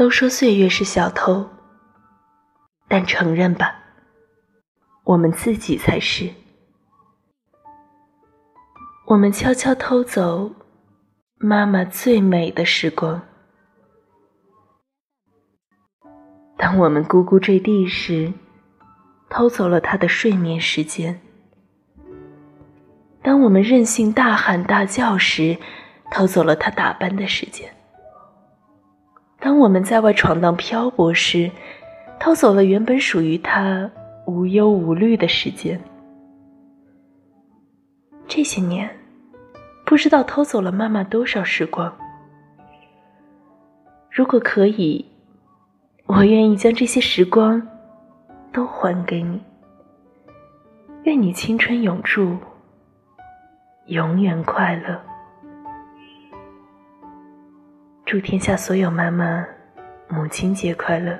[0.00, 1.46] 都说岁月是小偷，
[2.88, 3.74] 但承认吧，
[5.04, 6.30] 我们自己才是。
[9.04, 10.50] 我们悄悄偷走
[11.36, 13.20] 妈妈最美的时光。
[16.56, 18.32] 当我们咕咕坠地时，
[19.28, 21.14] 偷走了她的睡眠时间；
[23.22, 25.58] 当我们任性大喊大叫时，
[26.10, 27.70] 偷走了她打扮的时间。
[29.40, 31.50] 当我们在外闯荡漂泊时，
[32.18, 33.90] 偷走了原本属于他
[34.26, 35.80] 无忧无虑的时间。
[38.28, 38.88] 这些年，
[39.86, 41.92] 不知道偷走了妈妈多少时光。
[44.10, 45.04] 如果可以，
[46.04, 47.66] 我愿意将这些时光
[48.52, 49.40] 都还给你。
[51.04, 52.36] 愿你青春永驻，
[53.86, 55.00] 永远快乐。
[58.10, 59.46] 祝天下所有妈妈
[60.08, 61.16] 母亲节快乐。